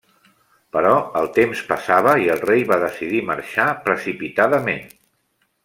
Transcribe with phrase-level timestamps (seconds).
[0.77, 4.85] Però el temps passava i el rei va decidir marxar precipitadament.